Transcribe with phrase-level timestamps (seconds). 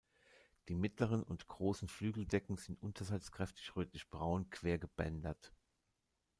[0.67, 5.53] Die mittleren und großen Flügeldecken sind unterseits kräftig rötlich braun quergebändert.